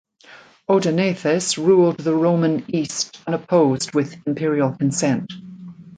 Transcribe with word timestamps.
Odaenathus 0.67 1.57
ruled 1.63 1.99
the 1.99 2.15
Roman 2.15 2.65
East 2.73 3.19
unopposed 3.27 3.93
with 3.93 4.17
imperial 4.25 4.71
consent. 4.75 5.31